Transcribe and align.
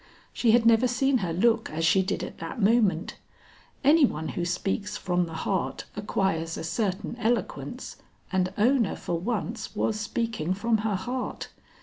She 0.33 0.49
had 0.53 0.65
never 0.65 0.87
seen 0.87 1.19
her 1.19 1.31
look 1.31 1.69
as 1.69 1.85
she 1.85 2.01
did 2.01 2.23
at 2.23 2.39
that 2.39 2.59
moment. 2.59 3.17
Any 3.83 4.03
one 4.03 4.29
who 4.29 4.45
speaks 4.45 4.97
from 4.97 5.27
the 5.27 5.33
heart, 5.45 5.85
acquires 5.95 6.57
a 6.57 6.63
certain 6.63 7.15
eloquence, 7.19 7.97
and 8.31 8.51
Ona 8.57 8.95
for 8.95 9.19
once 9.19 9.75
was 9.75 9.99
speaking 9.99 10.55
from 10.55 10.79
her 10.79 10.95
heart. 10.95 11.49